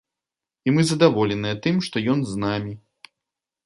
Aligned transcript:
І 0.69 0.73
мы 0.77 0.81
задаволеныя 0.93 1.61
тым, 1.69 1.75
што 1.91 2.07
ён 2.15 2.19
з 2.35 2.45
намі. 2.49 2.73